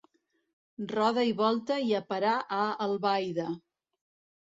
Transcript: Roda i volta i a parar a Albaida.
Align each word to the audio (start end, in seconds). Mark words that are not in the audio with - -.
Roda 0.91 1.27
i 1.33 1.37
volta 1.43 1.79
i 1.91 1.95
a 2.01 2.01
parar 2.15 2.35
a 2.61 2.65
Albaida. 2.89 3.51